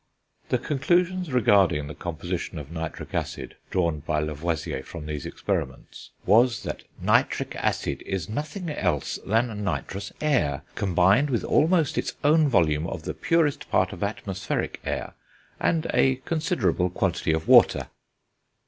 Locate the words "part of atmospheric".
13.69-14.79